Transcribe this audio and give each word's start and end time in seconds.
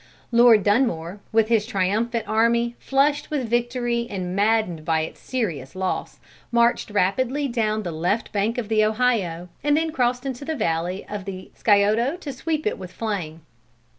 Lord 0.31 0.63
Dunmore, 0.63 1.19
with 1.31 1.49
his 1.49 1.67
triumphant 1.67 2.27
army 2.27 2.75
flushed 2.79 3.29
with 3.29 3.47
victory 3.47 4.07
and 4.09 4.35
maddened 4.35 4.83
by 4.83 5.01
its 5.01 5.19
serious 5.19 5.75
loss, 5.75 6.19
marched 6.51 6.89
rapidly 6.89 7.47
down 7.47 7.83
the 7.83 7.91
left 7.91 8.31
bank 8.31 8.57
of 8.57 8.67
the 8.67 8.83
Ohio, 8.83 9.47
and 9.63 9.77
then 9.77 9.91
crossed 9.91 10.25
into 10.25 10.43
the 10.43 10.55
valley 10.55 11.05
of 11.07 11.25
the 11.25 11.51
Scioto 11.53 12.17
to 12.17 12.33
sweep 12.33 12.65
it 12.65 12.79
with 12.79 12.91
flame. 12.91 13.41